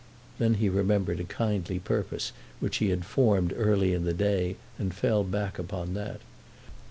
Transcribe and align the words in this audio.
Then 0.39 0.55
he 0.55 0.67
remembered 0.67 1.19
a 1.19 1.23
kindly 1.25 1.77
purpose 1.77 2.31
which 2.59 2.77
he 2.77 2.89
had 2.89 3.05
formed 3.05 3.53
early 3.55 3.93
in 3.93 4.03
the 4.03 4.15
day, 4.15 4.55
and 4.79 4.91
fell 4.91 5.23
back 5.23 5.59
upon 5.59 5.93
that. 5.93 6.21